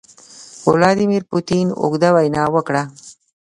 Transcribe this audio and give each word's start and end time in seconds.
ولادیمیر 0.69 1.23
پوتین 1.31 1.67
اوږده 1.81 2.09
وینا 2.15 2.43
وکړه. 2.55 2.83